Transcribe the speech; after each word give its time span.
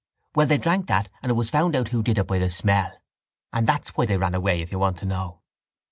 —Well, 0.33 0.47
they 0.47 0.57
drank 0.57 0.87
that 0.87 1.09
and 1.21 1.29
it 1.29 1.35
was 1.35 1.51
found 1.51 1.75
out 1.75 1.89
who 1.89 2.01
did 2.01 2.17
it 2.17 2.25
by 2.25 2.39
the 2.39 2.49
smell. 2.49 2.91
And 3.53 3.67
that's 3.67 3.89
why 3.89 4.07
they 4.07 4.17
ran 4.17 4.33
away, 4.33 4.63
if 4.63 4.71
you 4.71 4.79
want 4.79 4.97
to 4.97 5.05
know. 5.05 5.43